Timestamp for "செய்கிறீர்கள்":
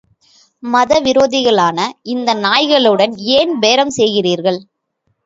3.97-4.59